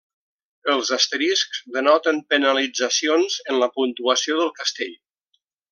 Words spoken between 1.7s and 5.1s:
denoten penalitzacions en la puntuació del castell.